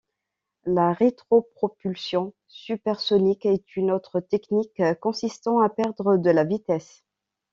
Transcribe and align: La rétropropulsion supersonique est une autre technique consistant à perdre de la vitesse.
La 0.65 0.93
rétropropulsion 0.93 2.33
supersonique 2.47 3.45
est 3.45 3.75
une 3.75 3.91
autre 3.91 4.19
technique 4.19 4.81
consistant 4.99 5.59
à 5.59 5.69
perdre 5.69 6.17
de 6.17 6.31
la 6.31 6.43
vitesse. 6.43 7.03